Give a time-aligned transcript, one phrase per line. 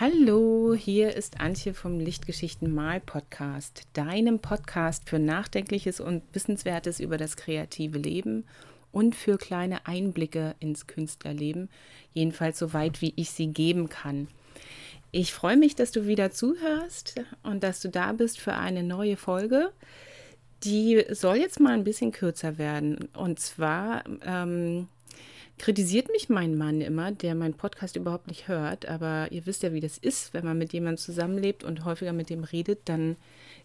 [0.00, 7.18] Hallo, hier ist Antje vom Lichtgeschichten Mal Podcast, deinem Podcast für Nachdenkliches und Wissenswertes über
[7.18, 8.46] das kreative Leben
[8.92, 11.68] und für kleine Einblicke ins Künstlerleben,
[12.14, 14.28] jedenfalls so weit wie ich sie geben kann.
[15.10, 19.18] Ich freue mich, dass du wieder zuhörst und dass du da bist für eine neue
[19.18, 19.70] Folge.
[20.64, 23.10] Die soll jetzt mal ein bisschen kürzer werden.
[23.12, 24.88] Und zwar ähm,
[25.60, 28.88] kritisiert mich mein Mann immer, der meinen Podcast überhaupt nicht hört.
[28.88, 32.30] Aber ihr wisst ja, wie das ist, wenn man mit jemandem zusammenlebt und häufiger mit
[32.30, 33.16] dem redet, dann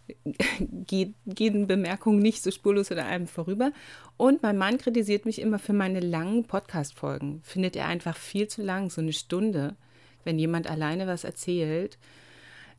[0.60, 3.72] geht, gehen Bemerkungen nicht so spurlos oder einem vorüber.
[4.18, 7.42] Und mein Mann kritisiert mich immer für meine langen Podcast-Folgen.
[7.44, 9.78] Findet er einfach viel zu lang, so eine Stunde,
[10.26, 11.98] wenn jemand alleine was erzählt.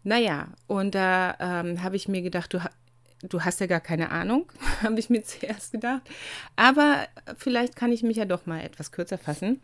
[0.04, 2.60] Naja, und da ähm, habe ich mir gedacht, du,
[3.22, 4.50] du hast ja gar keine Ahnung,
[4.82, 6.02] habe ich mir zuerst gedacht.
[6.56, 9.60] Aber vielleicht kann ich mich ja doch mal etwas kürzer fassen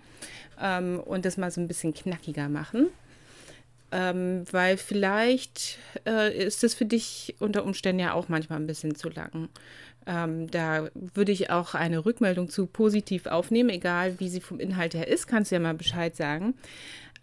[0.60, 2.88] ähm, und das mal so ein bisschen knackiger machen.
[3.94, 8.94] Ähm, weil vielleicht äh, ist es für dich unter Umständen ja auch manchmal ein bisschen
[8.94, 9.50] zu lang.
[10.06, 14.94] Ähm, da würde ich auch eine Rückmeldung zu positiv aufnehmen, egal wie sie vom Inhalt
[14.94, 16.54] her ist, kannst du ja mal Bescheid sagen.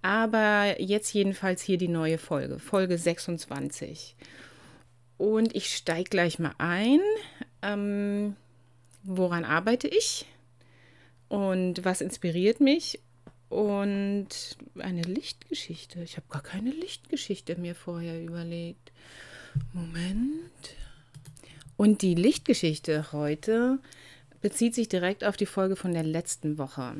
[0.01, 4.15] Aber jetzt jedenfalls hier die neue Folge, Folge 26.
[5.19, 7.01] Und ich steige gleich mal ein.
[7.61, 8.37] Ähm,
[9.03, 10.25] woran arbeite ich?
[11.27, 13.01] Und was inspiriert mich?
[13.49, 16.01] Und eine Lichtgeschichte.
[16.03, 18.93] Ich habe gar keine Lichtgeschichte mir vorher überlegt.
[19.73, 20.75] Moment.
[21.75, 23.79] Und die Lichtgeschichte heute
[24.39, 26.95] bezieht sich direkt auf die Folge von der letzten Woche.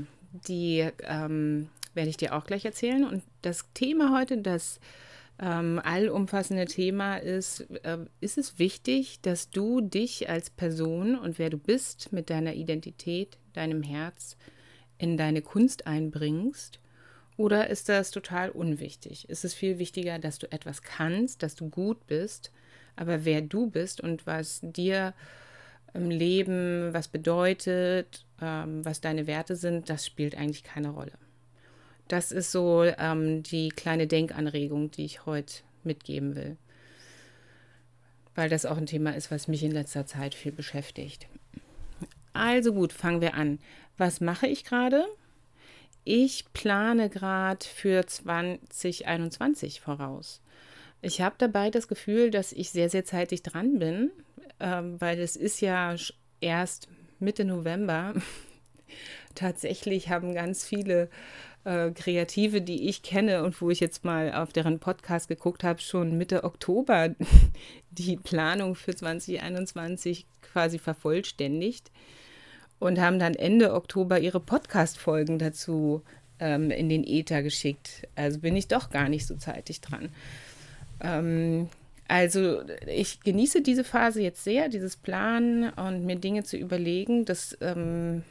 [0.45, 3.05] Die ähm, werde ich dir auch gleich erzählen.
[3.05, 4.81] Und das Thema heute, das
[5.41, 11.49] ähm, allumfassende Thema ist, äh, ist es wichtig, dass du dich als Person und wer
[11.49, 14.37] du bist mit deiner Identität, deinem Herz
[14.97, 16.79] in deine Kunst einbringst?
[17.37, 19.29] Oder ist das total unwichtig?
[19.29, 22.51] Ist es viel wichtiger, dass du etwas kannst, dass du gut bist,
[22.97, 25.13] aber wer du bist und was dir
[25.93, 31.13] im Leben, was bedeutet, ähm, was deine Werte sind, das spielt eigentlich keine Rolle.
[32.09, 36.57] Das ist so ähm, die kleine Denkanregung, die ich heute mitgeben will.
[38.35, 41.27] Weil das auch ein Thema ist, was mich in letzter Zeit viel beschäftigt.
[42.33, 43.59] Also gut, fangen wir an.
[43.97, 45.05] Was mache ich gerade?
[46.03, 50.41] Ich plane gerade für 2021 voraus.
[51.01, 54.09] Ich habe dabei das Gefühl, dass ich sehr, sehr zeitig dran bin,
[54.59, 55.95] ähm, weil es ist ja
[56.41, 56.87] erst
[57.19, 58.15] Mitte November.
[59.35, 61.09] Tatsächlich haben ganz viele
[61.63, 65.81] äh, Kreative, die ich kenne und wo ich jetzt mal auf deren Podcast geguckt habe,
[65.81, 67.15] schon Mitte Oktober
[67.91, 71.91] die Planung für 2021 quasi vervollständigt
[72.79, 76.01] und haben dann Ende Oktober ihre Podcast-Folgen dazu
[76.39, 78.07] ähm, in den Äther geschickt.
[78.15, 80.09] Also bin ich doch gar nicht so zeitig dran.
[81.01, 81.69] Ähm,
[82.07, 87.25] also ich genieße diese Phase jetzt sehr, dieses Planen und mir Dinge zu überlegen.
[87.25, 88.23] Das ähm,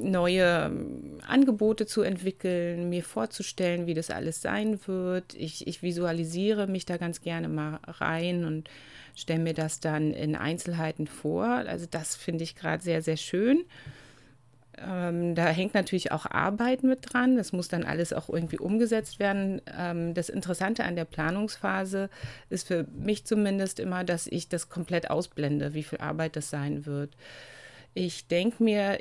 [0.00, 5.34] neue ähm, Angebote zu entwickeln, mir vorzustellen, wie das alles sein wird.
[5.34, 8.68] Ich, ich visualisiere mich da ganz gerne mal rein und
[9.14, 11.46] stelle mir das dann in Einzelheiten vor.
[11.46, 13.64] Also das finde ich gerade sehr, sehr schön.
[14.76, 17.36] Ähm, da hängt natürlich auch Arbeit mit dran.
[17.36, 19.62] Das muss dann alles auch irgendwie umgesetzt werden.
[19.78, 22.10] Ähm, das Interessante an der Planungsphase
[22.50, 26.86] ist für mich zumindest immer, dass ich das komplett ausblende, wie viel Arbeit das sein
[26.86, 27.10] wird.
[27.94, 28.98] Ich denke mir,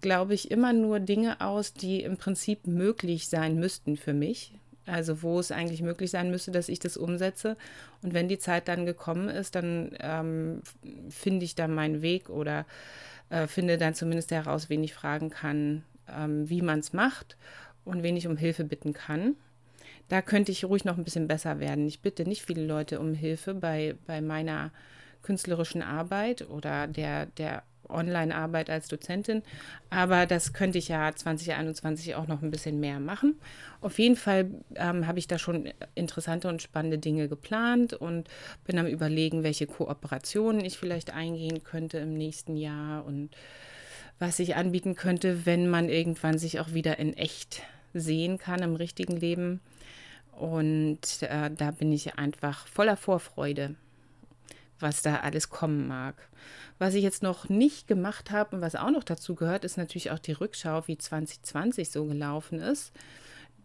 [0.00, 4.54] glaube ich, immer nur Dinge aus, die im Prinzip möglich sein müssten für mich.
[4.86, 7.56] Also wo es eigentlich möglich sein müsste, dass ich das umsetze.
[8.02, 10.62] Und wenn die Zeit dann gekommen ist, dann ähm,
[11.08, 12.66] finde ich da meinen Weg oder
[13.28, 17.36] äh, finde dann zumindest heraus, wen ich fragen kann, ähm, wie man es macht
[17.84, 19.36] und wen ich um Hilfe bitten kann.
[20.08, 21.86] Da könnte ich ruhig noch ein bisschen besser werden.
[21.86, 24.72] Ich bitte nicht viele Leute um Hilfe bei, bei meiner
[25.22, 27.62] künstlerischen Arbeit oder der, der
[27.92, 29.42] Online-Arbeit als Dozentin.
[29.90, 33.38] Aber das könnte ich ja 2021 auch noch ein bisschen mehr machen.
[33.80, 38.28] Auf jeden Fall ähm, habe ich da schon interessante und spannende Dinge geplant und
[38.64, 43.30] bin am Überlegen, welche Kooperationen ich vielleicht eingehen könnte im nächsten Jahr und
[44.18, 47.62] was ich anbieten könnte, wenn man irgendwann sich auch wieder in echt
[47.94, 49.60] sehen kann im richtigen Leben.
[50.32, 53.74] Und äh, da bin ich einfach voller Vorfreude
[54.80, 56.14] was da alles kommen mag.
[56.78, 60.10] Was ich jetzt noch nicht gemacht habe und was auch noch dazu gehört, ist natürlich
[60.10, 62.92] auch die Rückschau, wie 2020 so gelaufen ist.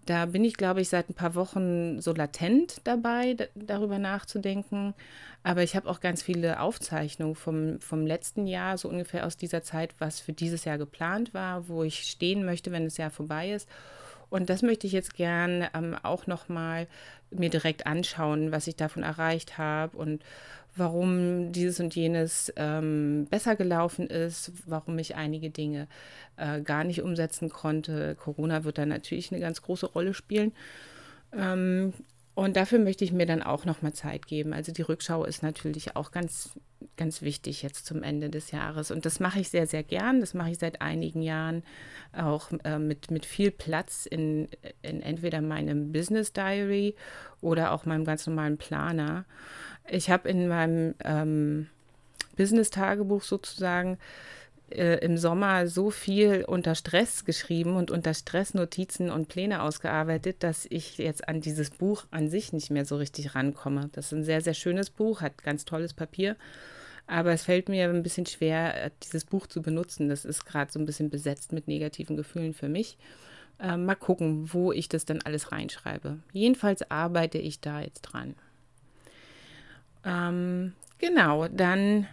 [0.06, 4.94] Da bin ich, glaube ich, seit ein paar Wochen so latent dabei, darüber nachzudenken.
[5.42, 9.64] Aber ich habe auch ganz viele Aufzeichnungen vom, vom letzten Jahr, so ungefähr aus dieser
[9.64, 13.52] Zeit, was für dieses Jahr geplant war, wo ich stehen möchte, wenn das Jahr vorbei
[13.52, 13.68] ist.
[14.30, 16.88] Und das möchte ich jetzt gern ähm, auch nochmal
[17.32, 20.24] mir direkt anschauen, was ich davon erreicht habe und
[20.76, 25.88] warum dieses und jenes ähm, besser gelaufen ist, warum ich einige Dinge
[26.38, 28.16] äh, gar nicht umsetzen konnte.
[28.16, 30.52] Corona wird da natürlich eine ganz große Rolle spielen.
[31.34, 31.94] Ähm,
[32.36, 34.52] und dafür möchte ich mir dann auch nochmal Zeit geben.
[34.52, 36.60] Also die Rückschau ist natürlich auch ganz,
[36.98, 38.92] ganz wichtig jetzt zum Ende des Jahres.
[38.92, 40.20] Und das mache ich sehr, sehr gern.
[40.20, 41.64] Das mache ich seit einigen Jahren
[42.12, 44.50] auch äh, mit, mit viel Platz in,
[44.82, 46.96] in entweder meinem Business Diary
[47.40, 49.24] oder auch meinem ganz normalen Planer.
[49.90, 51.68] Ich habe in meinem ähm,
[52.36, 53.98] Business-Tagebuch sozusagen
[54.70, 60.38] äh, im Sommer so viel unter Stress geschrieben und unter Stress Notizen und Pläne ausgearbeitet,
[60.40, 63.90] dass ich jetzt an dieses Buch an sich nicht mehr so richtig rankomme.
[63.94, 66.36] Das ist ein sehr, sehr schönes Buch, hat ganz tolles Papier.
[67.08, 70.10] Aber es fällt mir ein bisschen schwer, dieses Buch zu benutzen.
[70.10, 72.98] Das ist gerade so ein bisschen besetzt mit negativen Gefühlen für mich.
[73.60, 76.18] Äh, mal gucken, wo ich das dann alles reinschreibe.
[76.34, 78.34] Jedenfalls arbeite ich da jetzt dran.
[80.04, 82.08] Ähm, genau, dann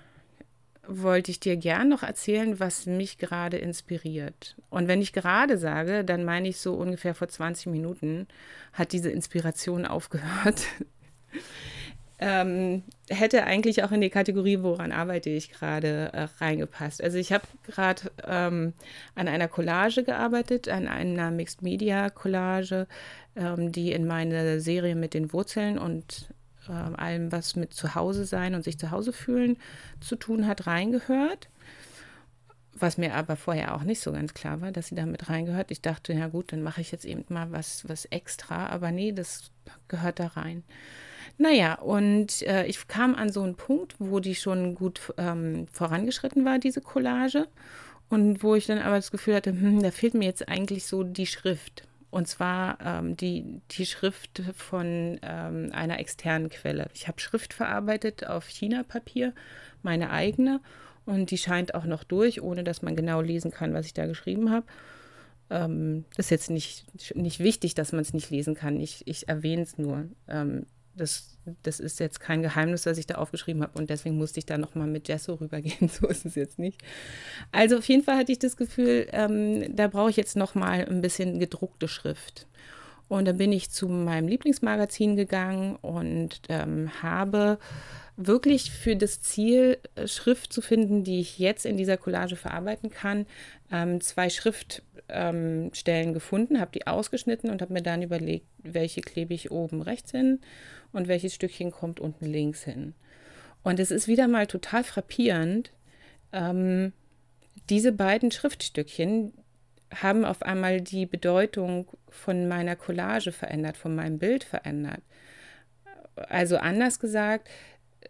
[0.86, 4.56] wollte ich dir gern noch erzählen, was mich gerade inspiriert.
[4.68, 8.26] Und wenn ich gerade sage, dann meine ich so ungefähr vor 20 Minuten
[8.72, 10.64] hat diese Inspiration aufgehört.
[12.18, 17.02] ähm, hätte eigentlich auch in die Kategorie, woran arbeite ich gerade, äh, reingepasst.
[17.02, 18.72] Also ich habe gerade ähm,
[19.14, 22.86] an einer Collage gearbeitet, an einer Mixed Media Collage,
[23.36, 26.28] ähm, die in meine Serie mit den Wurzeln und
[26.68, 29.56] äh, allem, was mit Zuhause sein und sich zu Hause fühlen
[30.00, 31.48] zu tun hat, reingehört.
[32.74, 35.70] Was mir aber vorher auch nicht so ganz klar war, dass sie damit reingehört.
[35.70, 39.12] Ich dachte, ja gut, dann mache ich jetzt eben mal was, was extra, aber nee,
[39.12, 39.50] das
[39.88, 40.64] gehört da rein.
[41.38, 46.44] Naja, und äh, ich kam an so einen Punkt, wo die schon gut ähm, vorangeschritten
[46.44, 47.48] war, diese Collage.
[48.08, 51.02] Und wo ich dann aber das Gefühl hatte, hm, da fehlt mir jetzt eigentlich so
[51.02, 51.84] die Schrift.
[52.12, 56.90] Und zwar ähm, die, die Schrift von ähm, einer externen Quelle.
[56.92, 59.32] Ich habe Schrift verarbeitet auf China-Papier,
[59.82, 60.60] meine eigene.
[61.06, 64.04] Und die scheint auch noch durch, ohne dass man genau lesen kann, was ich da
[64.04, 64.66] geschrieben habe.
[65.48, 66.84] Ähm, ist jetzt nicht,
[67.16, 68.78] nicht wichtig, dass man es nicht lesen kann.
[68.78, 70.04] Ich, ich erwähne es nur.
[70.28, 74.38] Ähm, das, das ist jetzt kein Geheimnis, was ich da aufgeschrieben habe und deswegen musste
[74.38, 75.88] ich da nochmal mit Gesso rübergehen.
[75.88, 76.80] So ist es jetzt nicht.
[77.50, 81.00] Also auf jeden Fall hatte ich das Gefühl, ähm, da brauche ich jetzt nochmal ein
[81.00, 82.46] bisschen gedruckte Schrift.
[83.08, 87.58] Und dann bin ich zu meinem Lieblingsmagazin gegangen und ähm, habe
[88.16, 92.90] wirklich für das Ziel, äh, Schrift zu finden, die ich jetzt in dieser Collage verarbeiten
[92.90, 93.26] kann,
[93.70, 95.72] ähm, zwei Schriftstellen
[96.08, 100.12] ähm, gefunden, habe die ausgeschnitten und habe mir dann überlegt, welche klebe ich oben rechts
[100.12, 100.40] hin
[100.92, 102.94] und welches Stückchen kommt unten links hin.
[103.62, 105.72] Und es ist wieder mal total frappierend,
[106.32, 106.92] ähm,
[107.70, 109.32] diese beiden Schriftstückchen
[109.94, 115.02] haben auf einmal die Bedeutung von meiner Collage verändert, von meinem Bild verändert.
[116.16, 117.48] Also anders gesagt,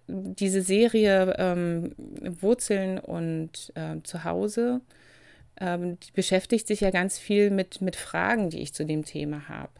[0.07, 4.81] diese Serie ähm, Wurzeln und äh, Zuhause
[5.61, 9.73] ähm, beschäftigt sich ja ganz viel mit, mit Fragen, die ich zu dem Thema habe.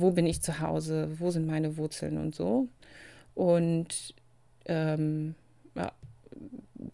[0.00, 1.08] Wo bin ich zu Hause?
[1.18, 2.68] Wo sind meine Wurzeln und so?
[3.34, 4.14] Und
[4.66, 5.34] ähm,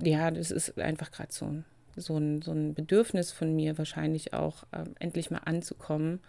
[0.03, 1.63] ja, das ist einfach gerade so,
[1.97, 6.21] so, ein, so ein Bedürfnis von mir, wahrscheinlich auch äh, endlich mal anzukommen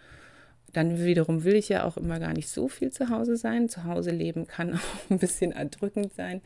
[0.72, 3.68] dann wiederum will ich ja auch immer gar nicht so viel zu Hause sein.
[3.68, 6.40] Zu Hause leben kann auch ein bisschen erdrückend sein.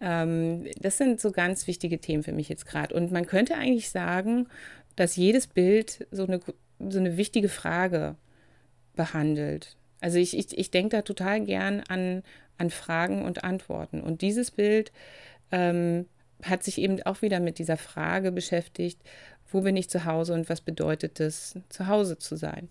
[0.00, 2.94] Ähm, das sind so ganz wichtige Themen für mich jetzt gerade.
[2.94, 4.46] Und man könnte eigentlich sagen,
[4.96, 6.40] dass jedes Bild so eine,
[6.78, 8.16] so eine wichtige Frage
[9.00, 9.76] behandelt.
[10.02, 12.22] Also ich, ich, ich denke da total gern an,
[12.58, 14.02] an Fragen und Antworten.
[14.02, 14.92] Und dieses Bild
[15.50, 16.04] ähm,
[16.42, 19.00] hat sich eben auch wieder mit dieser Frage beschäftigt,
[19.50, 22.68] wo bin ich zu Hause und was bedeutet es, zu Hause zu sein.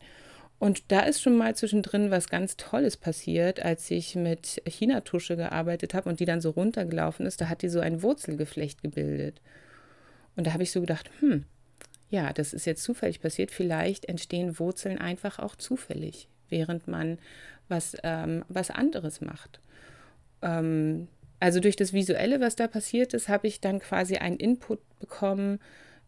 [0.60, 5.96] Und da ist schon mal zwischendrin was ganz Tolles passiert, als ich mit Chinatusche gearbeitet
[5.96, 7.42] habe und die dann so runtergelaufen ist.
[7.42, 9.42] Da hat die so ein Wurzelgeflecht gebildet.
[10.36, 11.46] Und da habe ich so gedacht, hm,
[12.10, 13.52] ja, das ist jetzt zufällig passiert.
[13.52, 17.20] Vielleicht entstehen Wurzeln einfach auch zufällig, während man
[17.68, 19.60] was, ähm, was anderes macht.
[20.42, 21.08] Ähm,
[21.40, 25.60] also durch das Visuelle, was da passiert ist, habe ich dann quasi einen Input bekommen,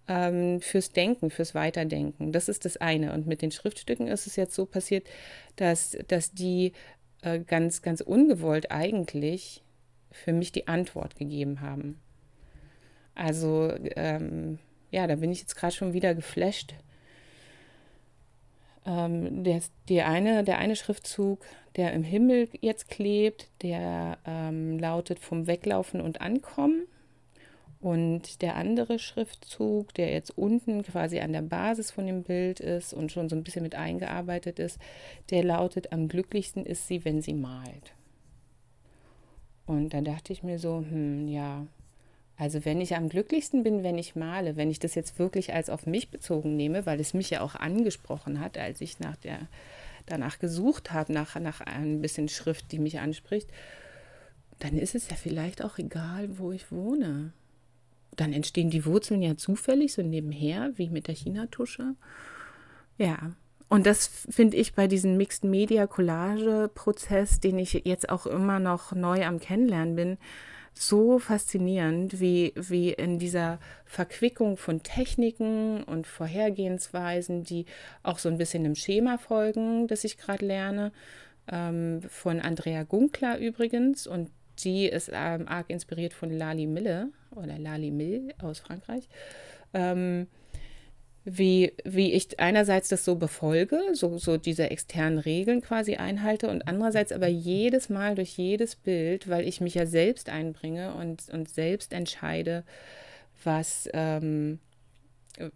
[0.07, 2.31] ähm, fürs Denken, fürs Weiterdenken.
[2.31, 3.13] Das ist das eine.
[3.13, 5.07] Und mit den Schriftstücken ist es jetzt so passiert,
[5.55, 6.73] dass, dass die
[7.21, 9.63] äh, ganz, ganz ungewollt eigentlich
[10.11, 12.01] für mich die Antwort gegeben haben.
[13.13, 14.59] Also, ähm,
[14.91, 16.75] ja, da bin ich jetzt gerade schon wieder geflasht.
[18.85, 21.45] Ähm, der, der, eine, der eine Schriftzug,
[21.75, 26.87] der im Himmel jetzt klebt, der ähm, lautet vom Weglaufen und Ankommen.
[27.79, 32.93] Und der andere Schriftzug, der jetzt unten quasi an der Basis von dem Bild ist
[32.93, 34.77] und schon so ein bisschen mit eingearbeitet ist,
[35.31, 37.93] der lautet, am glücklichsten ist sie, wenn sie malt.
[39.65, 41.65] Und dann dachte ich mir so, hm, ja,
[42.41, 45.69] also wenn ich am glücklichsten bin, wenn ich male, wenn ich das jetzt wirklich als
[45.69, 49.37] auf mich bezogen nehme, weil es mich ja auch angesprochen hat, als ich nach der,
[50.07, 53.47] danach gesucht habe, nach, nach ein bisschen Schrift, die mich anspricht,
[54.57, 57.31] dann ist es ja vielleicht auch egal, wo ich wohne
[58.15, 61.95] dann entstehen die Wurzeln ja zufällig, so nebenher, wie mit der Chinatusche.
[62.97, 63.31] Ja,
[63.69, 68.59] und das finde ich bei diesem Mixed Media Collage Prozess, den ich jetzt auch immer
[68.59, 70.17] noch neu am Kennenlernen bin,
[70.73, 77.65] so faszinierend, wie, wie in dieser Verquickung von Techniken und Vorhergehensweisen, die
[78.03, 80.91] auch so ein bisschen dem Schema folgen, das ich gerade lerne,
[81.51, 84.07] ähm, von Andrea Gunkler übrigens.
[84.07, 89.07] Und die ist ähm, arg inspiriert von Lali Mille oder Lali Mill aus Frankreich.
[89.73, 90.27] Ähm,
[91.23, 96.67] wie, wie ich einerseits das so befolge, so, so diese externen Regeln quasi einhalte und
[96.67, 101.47] andererseits aber jedes Mal durch jedes Bild, weil ich mich ja selbst einbringe und, und
[101.47, 102.63] selbst entscheide,
[103.43, 104.59] was, ähm,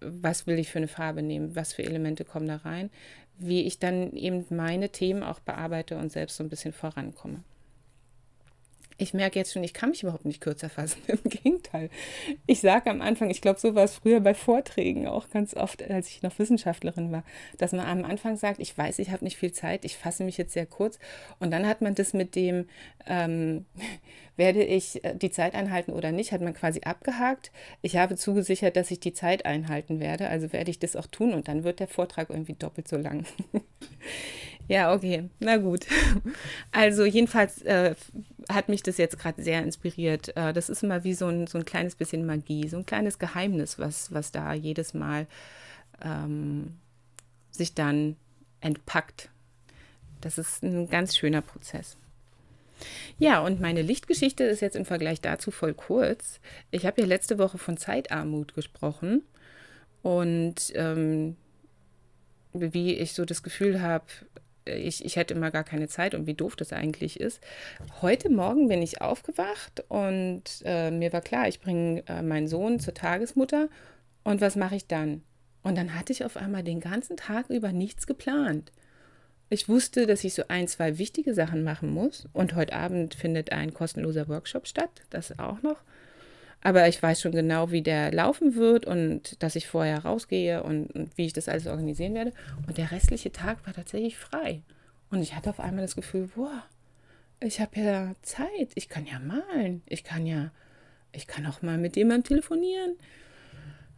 [0.01, 2.91] was will ich für eine Farbe nehmen, was für Elemente kommen da rein,
[3.39, 7.43] wie ich dann eben meine Themen auch bearbeite und selbst so ein bisschen vorankomme.
[8.98, 11.02] Ich merke jetzt schon, ich kann mich überhaupt nicht kürzer fassen.
[11.08, 11.90] Im Gegenteil.
[12.48, 15.84] Ich sage am Anfang, ich glaube, so war es früher bei Vorträgen auch ganz oft,
[15.90, 17.24] als ich noch Wissenschaftlerin war,
[17.58, 20.38] dass man am Anfang sagt, ich weiß, ich habe nicht viel Zeit, ich fasse mich
[20.38, 20.98] jetzt sehr kurz.
[21.40, 22.68] Und dann hat man das mit dem,
[23.06, 23.66] ähm,
[24.38, 27.52] werde ich äh, die Zeit einhalten oder nicht, hat man quasi abgehakt.
[27.82, 31.34] Ich habe zugesichert, dass ich die Zeit einhalten werde, also werde ich das auch tun
[31.34, 33.25] und dann wird der Vortrag irgendwie doppelt so lang.
[34.67, 35.86] Ja, okay, na gut.
[36.72, 37.95] Also jedenfalls äh,
[38.50, 40.36] hat mich das jetzt gerade sehr inspiriert.
[40.36, 43.19] Äh, das ist immer wie so ein, so ein kleines bisschen Magie, so ein kleines
[43.19, 45.27] Geheimnis, was, was da jedes Mal
[46.01, 46.75] ähm,
[47.51, 48.15] sich dann
[48.62, 49.29] entpackt.
[50.22, 51.98] Das ist ein ganz schöner Prozess.
[53.17, 56.39] Ja, und meine Lichtgeschichte ist jetzt im Vergleich dazu voll kurz.
[56.72, 59.22] Ich habe ja letzte Woche von Zeitarmut gesprochen
[60.01, 61.38] und ähm,
[62.53, 64.05] wie ich so das Gefühl habe,
[64.65, 67.41] ich, ich hätte immer gar keine Zeit und wie doof das eigentlich ist.
[68.01, 72.79] Heute Morgen bin ich aufgewacht und äh, mir war klar, ich bringe äh, meinen Sohn
[72.79, 73.69] zur Tagesmutter
[74.24, 75.24] und was mache ich dann?
[75.63, 78.72] Und dann hatte ich auf einmal den ganzen Tag über nichts geplant.
[79.50, 83.51] Ich wusste, dass ich so ein, zwei wichtige Sachen machen muss und heute Abend findet
[83.51, 85.77] ein kostenloser Workshop statt, das auch noch.
[86.65, 90.88] Aber ich weiß schon genau, wie der laufen wird und dass ich vorher rausgehe und,
[90.95, 92.34] und, wie ich das alles organisieren werde.
[92.65, 94.63] Und der restliche Tag war tatsächlich frei.
[95.12, 96.63] Und ich hatte auf einmal das Gefühl, boah,
[97.39, 100.50] ich habe ja Zeit, ich kann ja malen, ich kann ja,
[101.12, 102.95] ich kann auch mal mit jemandem telefonieren.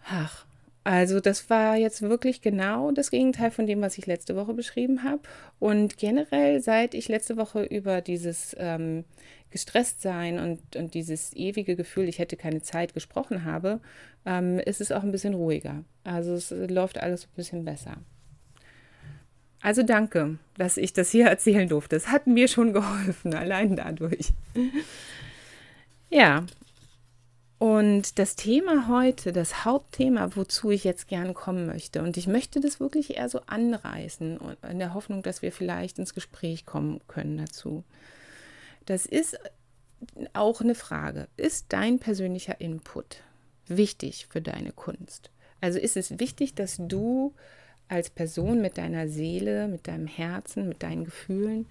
[0.03, 0.45] Ach,
[0.87, 5.03] also das war jetzt wirklich genau das Gegenteil von dem, was ich letzte Woche beschrieben
[5.03, 5.19] habe.
[5.59, 9.03] Und generell, seit ich letzte Woche über dieses ähm,
[9.51, 13.81] Gestresstsein und, und dieses ewige Gefühl, ich hätte keine Zeit gesprochen habe,
[14.25, 15.83] ähm, ist es auch ein bisschen ruhiger.
[16.05, 17.97] Also es läuft alles ein bisschen besser.
[19.61, 21.97] Also danke, dass ich das hier erzählen durfte.
[21.97, 24.31] Es hat mir schon geholfen, allein dadurch.
[26.09, 26.45] ja,
[27.59, 32.59] und das Thema heute, das Hauptthema, wozu ich jetzt gern kommen möchte, und ich möchte
[32.59, 37.37] das wirklich eher so anreißen, in der Hoffnung, dass wir vielleicht ins Gespräch kommen können
[37.37, 37.83] dazu.
[38.85, 39.39] Das ist
[40.33, 41.27] auch eine Frage.
[41.35, 43.23] Ist dein persönlicher Input
[43.67, 45.31] wichtig für deine Kunst?
[45.59, 47.33] Also ist es wichtig, dass du
[47.87, 51.65] als Person mit deiner Seele, mit deinem Herzen, mit deinen Gefühlen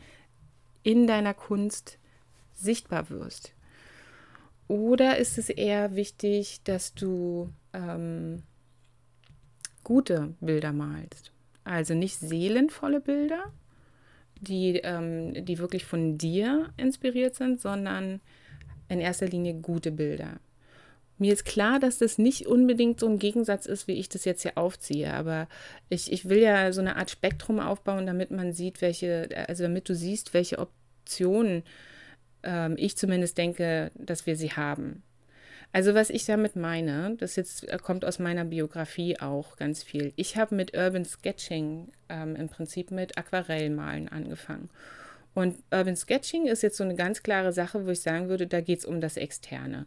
[0.83, 1.99] in deiner Kunst
[2.55, 3.53] sichtbar wirst?
[4.69, 8.43] Oder ist es eher wichtig, dass du ähm,
[9.85, 11.33] gute Bilder malst?
[11.65, 13.53] Also nicht seelenvolle Bilder,
[14.41, 18.21] die, ähm, die wirklich von dir inspiriert sind, sondern
[18.89, 20.41] in erster Linie gute Bilder.
[21.19, 24.43] Mir ist klar, dass das nicht unbedingt so ein Gegensatz ist, wie ich das jetzt
[24.43, 25.49] hier aufziehe, aber
[25.89, 29.89] ich, ich will ja so eine Art Spektrum aufbauen, damit man sieht, welche, also damit
[29.89, 31.63] du siehst, welche Optionen
[32.47, 35.03] ähm, ich zumindest denke, dass wir sie haben.
[35.73, 40.13] Also was ich damit meine, das jetzt äh, kommt aus meiner Biografie auch ganz viel.
[40.17, 44.71] Ich habe mit Urban Sketching ähm, im Prinzip mit Aquarellmalen angefangen.
[45.35, 48.63] Und Urban Sketching ist jetzt so eine ganz klare Sache, wo ich sagen würde, da
[48.63, 49.85] geht es um das Externe.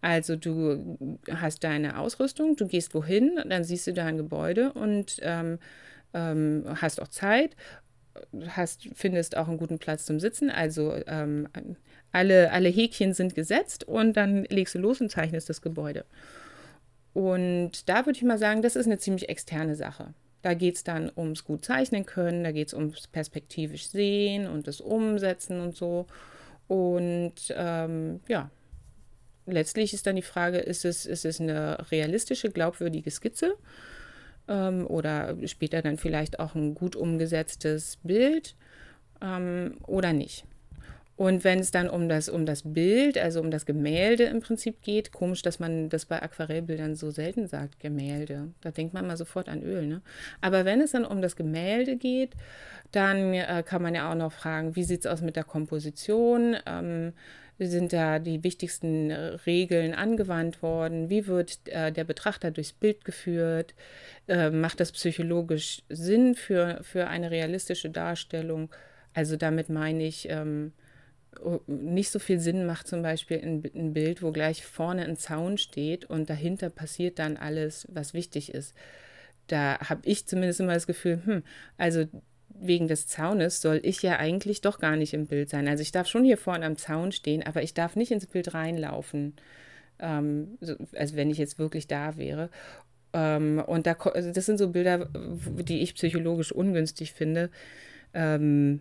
[0.00, 0.96] Also du
[1.28, 5.58] hast deine Ausrüstung, du gehst wohin, dann siehst du da ein Gebäude und ähm,
[6.14, 7.56] ähm, hast auch Zeit
[8.48, 10.50] hast, findest auch einen guten Platz zum Sitzen.
[10.50, 11.48] Also ähm,
[12.12, 16.04] alle, alle Häkchen sind gesetzt und dann legst du los und zeichnest das Gebäude.
[17.14, 20.14] Und da würde ich mal sagen, das ist eine ziemlich externe Sache.
[20.42, 24.68] Da geht es dann ums gut zeichnen können, da geht es ums perspektivisch sehen und
[24.68, 26.06] das Umsetzen und so.
[26.68, 28.50] Und ähm, ja,
[29.46, 33.56] letztlich ist dann die Frage, ist es, ist es eine realistische, glaubwürdige Skizze
[34.48, 38.56] ähm, oder später dann vielleicht auch ein gut umgesetztes Bild
[39.22, 40.44] ähm, oder nicht.
[41.18, 44.82] Und wenn es dann um das, um das Bild, also um das Gemälde im Prinzip
[44.82, 48.52] geht, komisch, dass man das bei Aquarellbildern so selten sagt, Gemälde.
[48.60, 49.84] Da denkt man mal sofort an Öl.
[49.84, 50.00] Ne?
[50.40, 52.34] Aber wenn es dann um das Gemälde geht,
[52.92, 56.56] dann äh, kann man ja auch noch fragen, wie sieht es aus mit der Komposition?
[56.66, 57.12] Ähm,
[57.66, 61.10] sind da die wichtigsten äh, Regeln angewandt worden?
[61.10, 63.74] Wie wird äh, der Betrachter durchs Bild geführt?
[64.28, 68.70] Äh, macht das psychologisch Sinn für, für eine realistische Darstellung?
[69.12, 70.72] Also damit meine ich, ähm,
[71.66, 75.58] nicht so viel Sinn macht zum Beispiel ein, ein, Bild, wo gleich vorne ein Zaun
[75.58, 78.74] steht und dahinter passiert dann alles, was wichtig ist.
[79.46, 81.42] Da habe ich zumindest immer das Gefühl, hm,
[81.76, 82.06] also
[82.48, 85.68] wegen des Zaunes soll ich ja eigentlich doch gar nicht im Bild sein.
[85.68, 88.54] Also ich darf schon hier vorne am Zaun stehen, aber ich darf nicht ins Bild
[88.54, 89.34] reinlaufen,
[90.00, 92.50] ähm, so, also wenn ich jetzt wirklich da wäre.
[93.12, 97.50] Ähm, und da, also das sind so Bilder, die ich psychologisch ungünstig finde.
[98.14, 98.80] Ähm,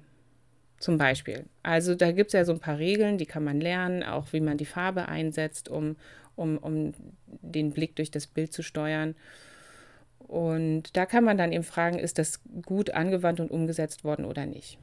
[0.80, 1.46] zum Beispiel.
[1.64, 4.42] Also da gibt es ja so ein paar Regeln, die kann man lernen, auch wie
[4.42, 5.96] man die Farbe einsetzt, um,
[6.36, 6.94] um, um
[7.26, 9.16] den Blick durch das Bild zu steuern.
[10.28, 14.46] Und da kann man dann eben fragen, ist das gut angewandt und umgesetzt worden oder
[14.46, 14.78] nicht.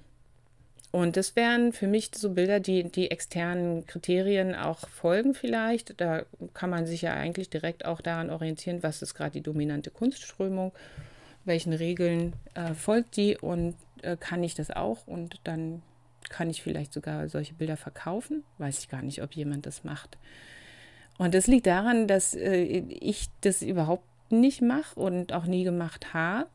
[0.91, 6.01] Und das wären für mich so Bilder, die die externen Kriterien auch folgen vielleicht.
[6.01, 6.23] Da
[6.55, 10.73] kann man sich ja eigentlich direkt auch daran orientieren, was ist gerade die dominante Kunstströmung,
[11.45, 15.83] welchen Regeln äh, folgt die und äh, kann ich das auch und dann
[16.29, 18.45] kann ich vielleicht sogar solche Bilder verkaufen.
[18.59, 20.17] Weiß ich gar nicht, ob jemand das macht.
[21.19, 24.05] Und das liegt daran, dass äh, ich das überhaupt
[24.41, 26.51] nicht mache und auch nie gemacht habe.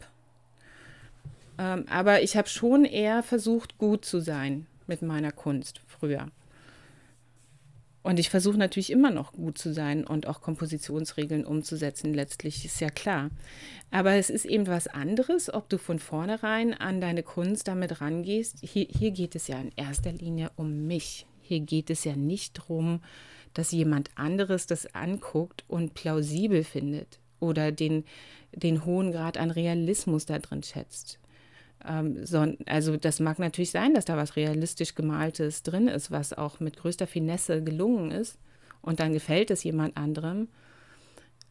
[1.60, 6.28] Ähm, aber ich habe schon eher versucht, gut zu sein mit meiner Kunst früher.
[8.02, 12.80] Und ich versuche natürlich immer noch gut zu sein und auch Kompositionsregeln umzusetzen, letztlich ist
[12.80, 13.30] ja klar.
[13.92, 18.60] Aber es ist eben was anderes, ob du von vornherein an deine Kunst damit rangehst.
[18.62, 21.28] Hier, hier geht es ja in erster Linie um mich.
[21.42, 23.02] Hier geht es ja nicht darum,
[23.54, 28.04] dass jemand anderes das anguckt und plausibel findet oder den,
[28.54, 31.20] den hohen Grad an Realismus da drin schätzt.
[31.88, 36.34] Ähm, so, also das mag natürlich sein, dass da was realistisch gemaltes drin ist, was
[36.34, 38.38] auch mit größter Finesse gelungen ist
[38.82, 40.48] und dann gefällt es jemand anderem.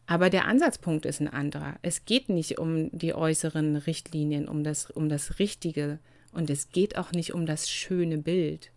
[0.05, 1.75] Aber der Ansatzpunkt ist ein anderer.
[1.83, 5.99] Es geht nicht um die äußeren Richtlinien, um das, um das Richtige
[6.31, 8.71] und es geht auch nicht um das schöne Bild.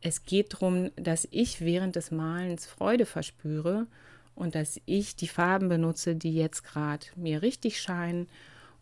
[0.00, 3.86] Es geht darum, dass ich während des Malens Freude verspüre
[4.34, 8.28] und dass ich die Farben benutze, die jetzt gerade mir richtig scheinen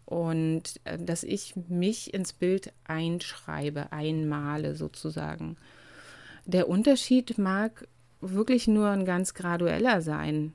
[0.05, 5.57] und äh, dass ich mich ins Bild einschreibe, einmale sozusagen.
[6.45, 7.87] Der Unterschied mag
[8.21, 10.55] wirklich nur ein ganz gradueller sein.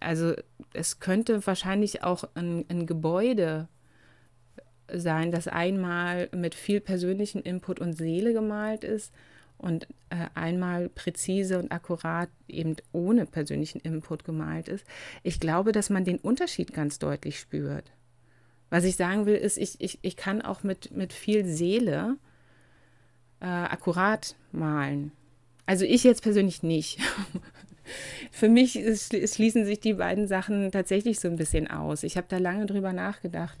[0.00, 0.34] Also
[0.72, 3.68] es könnte wahrscheinlich auch ein, ein Gebäude
[4.92, 9.12] sein, das einmal mit viel persönlichen Input und Seele gemalt ist
[9.60, 14.84] und äh, einmal präzise und akkurat eben ohne persönlichen Input gemalt ist.
[15.22, 17.92] Ich glaube, dass man den Unterschied ganz deutlich spürt.
[18.70, 22.16] Was ich sagen will, ist, ich, ich, ich kann auch mit, mit viel Seele
[23.40, 25.12] äh, akkurat malen.
[25.66, 26.98] Also ich jetzt persönlich nicht.
[28.30, 32.02] Für mich ist, schließen sich die beiden Sachen tatsächlich so ein bisschen aus.
[32.04, 33.58] Ich habe da lange drüber nachgedacht.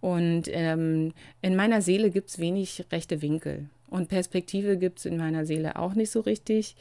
[0.00, 3.70] Und ähm, in meiner Seele gibt es wenig rechte Winkel.
[3.94, 6.74] Und Perspektive gibt es in meiner Seele auch nicht so richtig.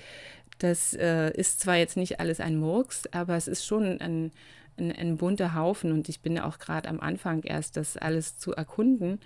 [0.57, 4.31] Das äh, ist zwar jetzt nicht alles ein Murks, aber es ist schon ein,
[4.77, 8.53] ein, ein bunter Haufen und ich bin auch gerade am Anfang erst, das alles zu
[8.53, 9.19] erkunden,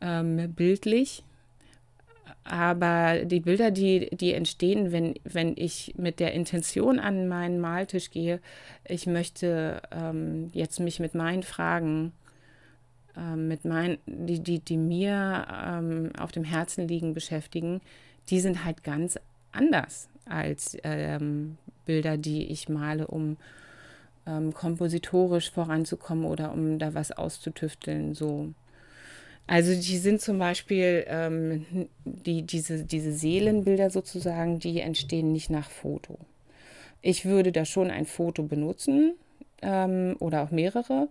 [0.00, 1.24] ähm, bildlich.
[2.44, 8.12] Aber die Bilder, die, die entstehen, wenn, wenn ich mit der Intention an meinen Maltisch
[8.12, 8.38] gehe,
[8.84, 12.12] ich möchte ähm, jetzt mich mit meinen Fragen,
[13.18, 17.80] ähm, mit meinen, die, die, die mir ähm, auf dem Herzen liegen, beschäftigen,
[18.30, 19.18] die sind halt ganz
[19.52, 23.36] anders als ähm, Bilder, die ich male, um,
[24.26, 28.14] ähm, kompositorisch voranzukommen oder um da was auszutüfteln.
[28.14, 28.52] So.
[29.46, 35.70] Also die sind zum Beispiel ähm, die, diese, diese Seelenbilder sozusagen, die entstehen nicht nach
[35.70, 36.18] Foto.
[37.00, 39.14] Ich würde da schon ein Foto benutzen
[39.62, 41.08] ähm, oder auch mehrere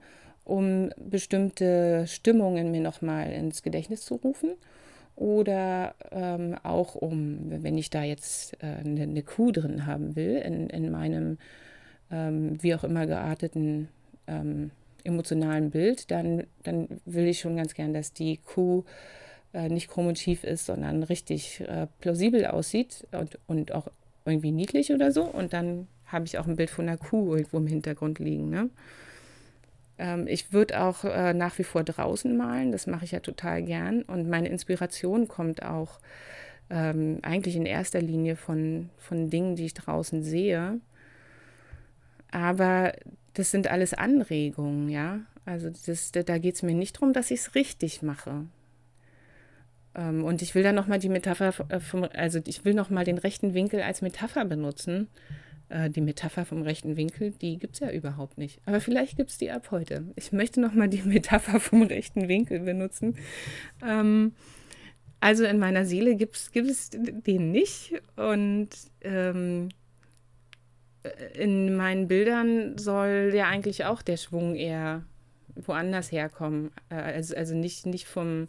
[0.48, 4.52] um bestimmte Stimmungen mir nochmal ins Gedächtnis zu rufen
[5.16, 10.38] oder ähm, auch um, wenn ich da jetzt äh, eine, eine, Kuh drin haben will,
[10.38, 11.38] in, in meinem
[12.12, 13.90] ähm, wie auch immer gearteten
[14.28, 14.72] ähm,
[15.04, 18.84] emotionalen Bild, dann, dann will ich schon ganz gern, dass die Kuh
[19.54, 23.88] äh, nicht krumm und schief ist, sondern richtig äh, plausibel aussieht und, und auch
[24.24, 25.24] irgendwie niedlich oder so.
[25.24, 28.50] Und dann habe ich auch ein Bild von einer Kuh irgendwo im Hintergrund liegen.
[28.50, 28.70] Ne?
[29.98, 33.64] Ähm, ich würde auch äh, nach wie vor draußen malen, das mache ich ja total
[33.64, 34.04] gern.
[34.04, 36.00] Und meine Inspiration kommt auch
[36.70, 40.80] ähm, eigentlich in erster Linie von, von Dingen, die ich draußen sehe.
[42.32, 42.94] Aber
[43.34, 45.22] das sind alles Anregungen, ja.
[45.46, 48.46] Also das, da geht es mir nicht darum, dass ich es richtig mache.
[49.96, 53.18] Ähm, und ich will dann nochmal die Metapher, äh, vom, also ich will nochmal den
[53.18, 55.08] rechten Winkel als Metapher benutzen.
[55.70, 58.62] Äh, die Metapher vom rechten Winkel, die gibt es ja überhaupt nicht.
[58.66, 60.06] Aber vielleicht gibt es die ab heute.
[60.16, 63.18] Ich möchte nochmal die Metapher vom rechten Winkel benutzen.
[63.86, 64.34] Ähm,
[65.20, 67.94] also in meiner Seele gibt es den nicht.
[68.16, 68.70] Und
[69.02, 69.70] ähm,
[71.34, 75.04] in meinen Bildern soll ja eigentlich auch der Schwung eher
[75.56, 76.72] woanders herkommen.
[76.90, 78.48] Äh, also, also nicht, nicht vom,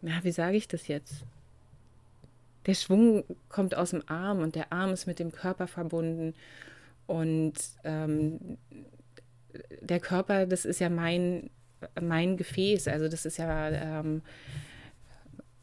[0.00, 1.24] ja, wie sage ich das jetzt?
[2.66, 6.34] Der Schwung kommt aus dem Arm und der Arm ist mit dem Körper verbunden.
[7.06, 8.58] Und ähm,
[9.80, 11.50] der Körper, das ist ja mein,
[12.00, 14.22] mein Gefäß, also das ist ja ähm,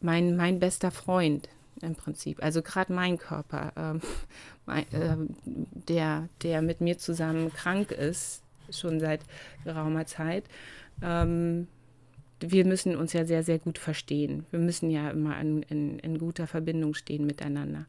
[0.01, 1.49] mein, mein bester Freund
[1.81, 2.43] im Prinzip.
[2.43, 4.01] Also gerade mein Körper, ähm,
[4.65, 5.15] mein, äh,
[5.87, 9.21] der, der mit mir zusammen krank ist, schon seit
[9.63, 10.43] geraumer Zeit.
[11.01, 11.67] Ähm,
[12.41, 14.45] wir müssen uns ja sehr, sehr gut verstehen.
[14.51, 17.85] Wir müssen ja immer in, in, in, guter Verbindung stehen miteinander.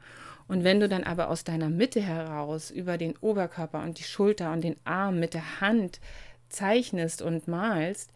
[0.48, 4.52] Und wenn du dann aber aus deiner Mitte heraus über den Oberkörper und die Schulter
[4.52, 6.00] und den Arm mit der Hand
[6.48, 8.12] zeichnest und malst,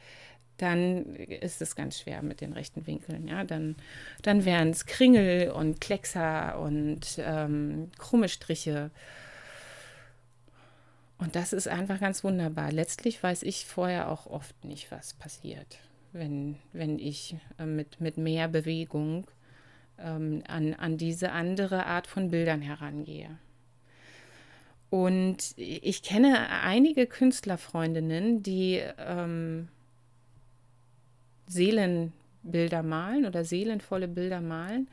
[0.56, 3.28] dann ist es ganz schwer mit den rechten Winkeln.
[3.28, 3.44] Ja?
[3.44, 3.76] Dann,
[4.22, 8.90] dann wären es Kringel und Kleckser und ähm, krumme Striche.
[11.18, 12.72] Und das ist einfach ganz wunderbar.
[12.72, 15.78] Letztlich weiß ich vorher auch oft nicht, was passiert
[16.14, 19.26] wenn, wenn ich äh, mit, mit mehr Bewegung
[19.98, 23.38] ähm, an, an diese andere Art von Bildern herangehe.
[24.90, 29.68] Und ich kenne einige Künstlerfreundinnen, die ähm,
[31.48, 34.88] Seelenbilder malen oder seelenvolle Bilder malen.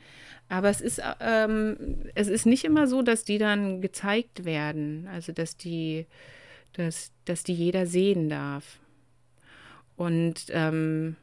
[0.48, 1.76] Aber es ist, ähm,
[2.16, 6.06] es ist nicht immer so, dass die dann gezeigt werden, also dass die,
[6.72, 8.80] dass, dass die jeder sehen darf.
[10.02, 11.14] Und ähm,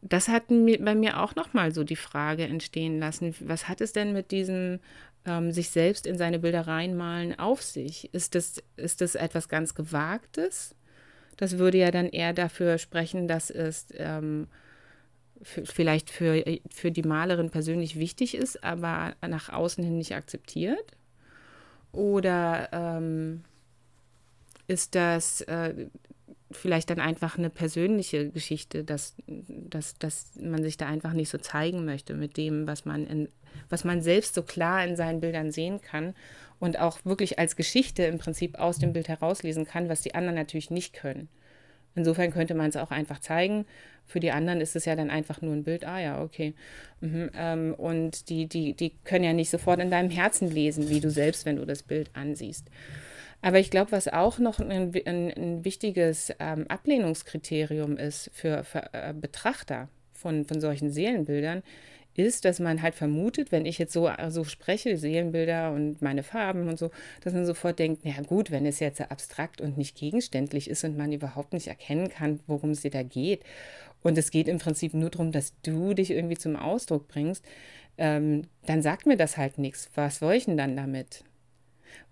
[0.00, 4.14] das hat bei mir auch nochmal so die Frage entstehen lassen, was hat es denn
[4.14, 4.80] mit diesem
[5.26, 8.14] ähm, sich selbst in seine Bilder reinmalen auf sich?
[8.14, 10.74] Ist das, ist das etwas ganz Gewagtes?
[11.36, 14.48] Das würde ja dann eher dafür sprechen, dass es ähm,
[15.42, 20.96] vielleicht für, für die Malerin persönlich wichtig ist, aber nach außen hin nicht akzeptiert.
[21.92, 23.44] Oder ähm,
[24.66, 25.88] ist das, äh,
[26.50, 31.38] vielleicht dann einfach eine persönliche Geschichte, dass, dass, dass man sich da einfach nicht so
[31.38, 33.28] zeigen möchte mit dem, was man, in,
[33.68, 36.14] was man selbst so klar in seinen Bildern sehen kann
[36.60, 40.36] und auch wirklich als Geschichte im Prinzip aus dem Bild herauslesen kann, was die anderen
[40.36, 41.28] natürlich nicht können.
[41.96, 43.64] Insofern könnte man es auch einfach zeigen.
[44.04, 45.84] Für die anderen ist es ja dann einfach nur ein Bild.
[45.84, 46.54] Ah ja, okay.
[47.00, 51.00] Mhm, ähm, und die, die, die können ja nicht sofort in deinem Herzen lesen, wie
[51.00, 52.66] du selbst, wenn du das Bild ansiehst.
[53.42, 58.92] Aber ich glaube, was auch noch ein, ein, ein wichtiges ähm, Ablehnungskriterium ist für, für
[58.92, 61.62] äh, Betrachter von, von solchen Seelenbildern,
[62.16, 66.68] ist, dass man halt vermutet, wenn ich jetzt so, so spreche, Seelenbilder und meine Farben
[66.68, 66.90] und so,
[67.22, 70.96] dass man sofort denkt, na gut, wenn es jetzt abstrakt und nicht gegenständlich ist und
[70.96, 73.42] man überhaupt nicht erkennen kann, worum es dir da geht.
[74.02, 77.44] Und es geht im Prinzip nur darum, dass du dich irgendwie zum Ausdruck bringst,
[77.98, 79.90] ähm, dann sagt mir das halt nichts.
[79.94, 81.24] Was soll ich denn dann damit?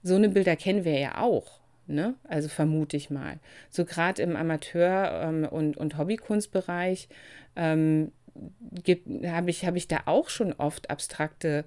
[0.02, 1.60] So eine Bilder kennen wir ja auch.
[1.86, 2.14] Ne?
[2.24, 3.38] Also vermute ich mal.
[3.70, 7.08] So gerade im Amateur- ähm, und, und Hobbykunstbereich
[7.56, 8.10] ähm,
[9.26, 11.64] habe ich, hab ich da auch schon oft abstrakte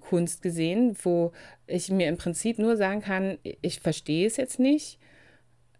[0.00, 1.32] Kunst gesehen, wo
[1.66, 4.98] ich mir im Prinzip nur sagen kann, ich verstehe es jetzt nicht.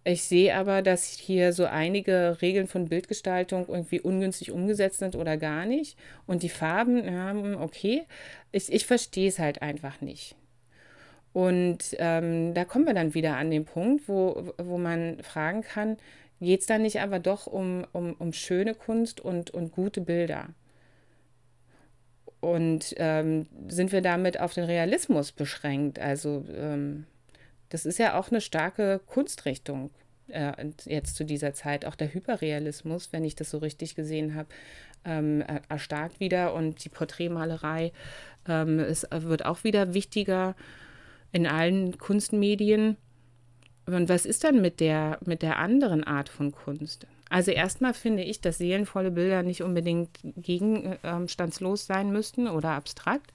[0.05, 5.37] Ich sehe aber, dass hier so einige Regeln von Bildgestaltung irgendwie ungünstig umgesetzt sind oder
[5.37, 5.97] gar nicht.
[6.27, 8.03] Und die Farben, ja, okay,
[8.51, 10.35] ich, ich verstehe es halt einfach nicht.
[11.33, 15.97] Und ähm, da kommen wir dann wieder an den Punkt, wo, wo man fragen kann,
[16.41, 20.49] geht es da nicht aber doch um, um, um schöne Kunst und, und gute Bilder?
[22.41, 26.01] Und ähm, sind wir damit auf den Realismus beschränkt?
[26.01, 27.07] Also ähm,
[27.69, 29.91] das ist ja auch eine starke Kunstrichtung
[30.29, 30.53] äh,
[30.85, 31.87] jetzt zu dieser Zeit.
[31.87, 34.49] Auch der Hyperrealismus, wenn ich das so richtig gesehen habe,
[35.05, 37.93] ähm, erstarkt wieder und die Porträtmalerei
[38.49, 40.55] ähm, es wird auch wieder wichtiger
[41.33, 42.97] in allen Kunstmedien.
[43.87, 47.07] Und was ist dann mit der, mit der anderen Art von Kunst?
[47.29, 53.33] Also erstmal finde ich, dass seelenvolle Bilder nicht unbedingt gegenstandslos sein müssten oder abstrakt.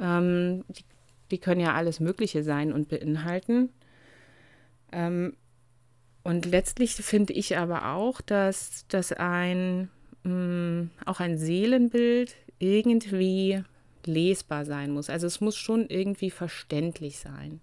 [0.00, 0.82] Ähm, die,
[1.30, 3.70] die, können ja alles Mögliche sein und beinhalten.
[4.90, 5.34] Ähm,
[6.24, 9.90] und letztlich finde ich aber auch, dass, dass ein,
[10.24, 13.62] mh, mm, auch ein Seelenbild irgendwie
[14.06, 15.10] lesbar sein muss.
[15.10, 17.60] Also es muss schon irgendwie verständlich sein.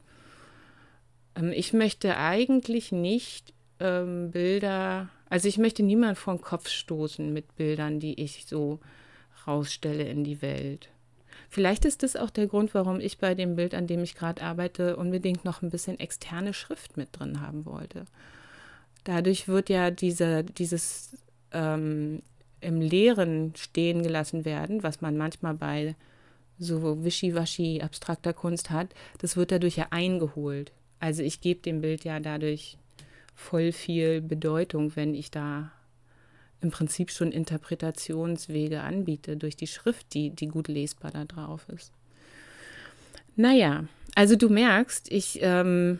[1.36, 7.32] Ähm, ich möchte eigentlich nicht ähm, Bilder, also ich möchte niemand vor den Kopf stoßen
[7.34, 8.80] mit Bildern, die ich so
[9.48, 10.90] rausstelle in die Welt.
[11.50, 14.42] Vielleicht ist das auch der Grund, warum ich bei dem Bild, an dem ich gerade
[14.42, 18.06] arbeite, unbedingt noch ein bisschen externe Schrift mit drin haben wollte.
[19.04, 21.18] Dadurch wird ja diese, dieses
[21.52, 22.22] ähm,
[22.62, 25.96] im Leeren stehen gelassen werden, was man manchmal bei
[26.62, 30.72] so wischiwaschi abstrakter Kunst hat, das wird dadurch ja eingeholt.
[31.00, 32.78] Also ich gebe dem Bild ja dadurch
[33.34, 35.72] voll viel Bedeutung, wenn ich da
[36.62, 41.92] im Prinzip schon Interpretationswege anbiete durch die Schrift, die, die gut lesbar da drauf ist.
[43.36, 46.00] Naja, also du merkst, ich, ähm,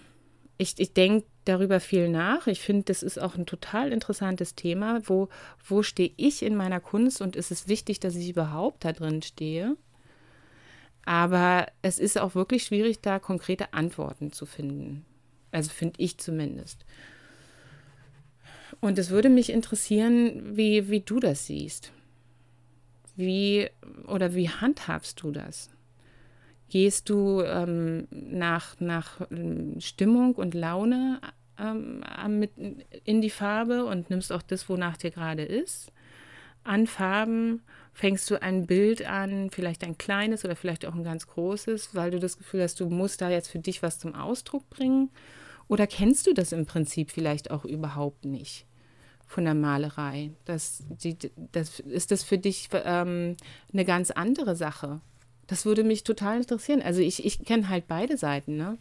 [0.60, 2.46] ich, ich denke darüber viel nach.
[2.46, 5.02] Ich finde, das ist auch ein total interessantes Thema.
[5.06, 5.30] Wo,
[5.66, 9.24] wo stehe ich in meiner Kunst und ist es wichtig, dass ich überhaupt da drin
[9.24, 9.76] stehe?
[11.06, 15.06] Aber es ist auch wirklich schwierig, da konkrete Antworten zu finden.
[15.52, 16.86] Also finde ich zumindest.
[18.80, 21.92] Und es würde mich interessieren, wie, wie du das siehst.
[23.16, 23.70] Wie
[24.08, 25.70] oder wie handhabst du das?
[26.70, 31.20] Gehst du ähm, nach, nach ähm, Stimmung und Laune
[31.60, 32.02] ähm,
[32.40, 32.52] mit
[33.04, 35.92] in die Farbe und nimmst auch das, wonach dir gerade ist?
[36.64, 37.62] An Farben
[37.94, 42.12] fängst du ein Bild an, vielleicht ein kleines oder vielleicht auch ein ganz großes, weil
[42.12, 45.10] du das Gefühl hast, du musst da jetzt für dich was zum Ausdruck bringen?
[45.68, 48.66] Oder kennst du das im Prinzip vielleicht auch überhaupt nicht
[49.26, 50.32] von der Malerei?
[50.46, 51.18] Das, die,
[51.52, 53.38] das, ist das für dich ähm,
[53.72, 55.02] eine ganz andere Sache?
[55.48, 56.82] Das würde mich total interessieren.
[56.82, 58.58] Also ich, ich kenne halt beide Seiten.
[58.58, 58.78] Ne?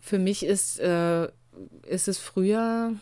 [0.00, 1.28] Für mich ist, äh,
[1.86, 2.94] ist es früher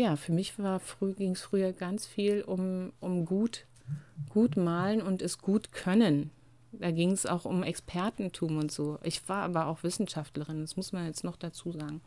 [0.00, 3.66] ja, für mich war früh, ging es früher ganz viel um, um gut,
[4.30, 6.30] gut malen und es gut können.
[6.72, 8.98] Da ging es auch um Expertentum und so.
[9.02, 12.00] Ich war aber auch Wissenschaftlerin, das muss man jetzt noch dazu sagen.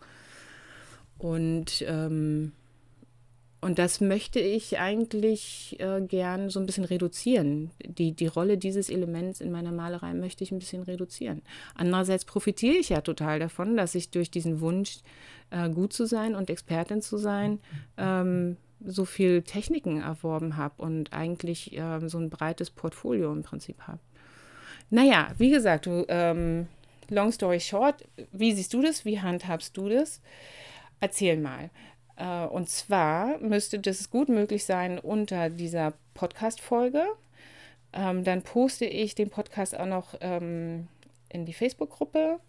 [1.19, 2.53] Und ähm,
[3.63, 7.71] und das möchte ich eigentlich äh, gern so ein bisschen reduzieren.
[7.84, 11.41] Die, die Rolle dieses Elements in meiner Malerei möchte ich ein bisschen reduzieren.
[11.73, 14.99] Andererseits profitiere ich ja total davon, dass ich durch diesen Wunsch,
[15.49, 17.60] äh, gut zu sein und Expertin zu sein,
[17.97, 23.82] ähm, so viel Techniken erworben habe und eigentlich äh, so ein breites Portfolio im Prinzip
[23.84, 23.99] habe.
[24.89, 26.67] Naja, wie gesagt, du, ähm,
[27.10, 29.06] long story short, wie siehst du das?
[29.06, 30.21] Wie handhabst du das?
[30.99, 31.69] Erzähl mal.
[32.15, 37.06] Äh, und zwar müsste das gut möglich sein unter dieser Podcast-Folge.
[37.93, 40.88] Ähm, dann poste ich den Podcast auch noch ähm,
[41.30, 42.39] in die Facebook-Gruppe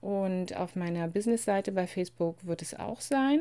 [0.00, 3.40] und auf meiner Business-Seite bei Facebook wird es auch sein.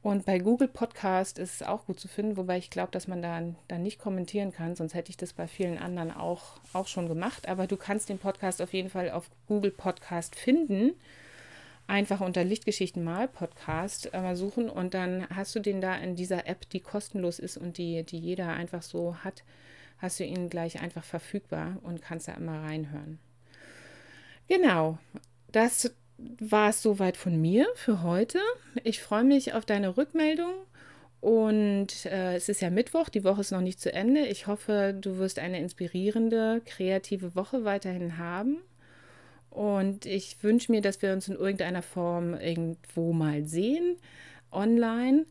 [0.00, 3.20] Und bei Google Podcast ist es auch gut zu finden, wobei ich glaube, dass man
[3.20, 7.08] da dann nicht kommentieren kann, sonst hätte ich das bei vielen anderen auch, auch schon
[7.08, 7.48] gemacht.
[7.48, 10.92] Aber du kannst den Podcast auf jeden Fall auf Google Podcast finden
[11.88, 16.46] einfach unter Lichtgeschichten mal Podcast äh, suchen und dann hast du den da in dieser
[16.46, 19.42] App, die kostenlos ist und die, die jeder einfach so hat,
[19.98, 23.18] hast du ihn gleich einfach verfügbar und kannst da immer reinhören.
[24.48, 24.98] Genau,
[25.50, 28.38] das war es soweit von mir für heute.
[28.84, 30.52] Ich freue mich auf deine Rückmeldung.
[31.20, 34.26] Und äh, es ist ja Mittwoch, die Woche ist noch nicht zu Ende.
[34.26, 38.58] Ich hoffe, du wirst eine inspirierende, kreative Woche weiterhin haben.
[39.50, 43.96] Und ich wünsche mir, dass wir uns in irgendeiner Form irgendwo mal sehen,
[44.50, 45.26] online.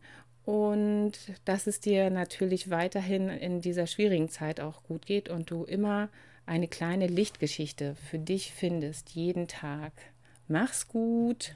[0.46, 1.14] Und
[1.46, 6.10] dass es dir natürlich weiterhin in dieser schwierigen Zeit auch gut geht und du immer
[6.46, 9.92] eine kleine Lichtgeschichte für dich findest, jeden Tag.
[10.48, 11.56] Mach's gut.